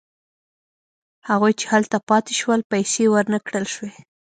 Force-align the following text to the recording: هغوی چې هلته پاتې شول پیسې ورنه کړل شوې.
هغوی 1.29 1.53
چې 1.59 1.65
هلته 1.73 1.97
پاتې 2.09 2.33
شول 2.39 2.59
پیسې 2.71 3.03
ورنه 3.13 3.39
کړل 3.47 3.65
شوې. 3.73 3.93